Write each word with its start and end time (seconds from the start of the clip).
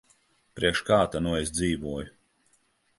Priekš 0.59 0.81
kā 0.89 0.97
ta 1.17 1.23
nu 1.27 1.37
es 1.43 1.55
dzīvoju. 1.61 2.11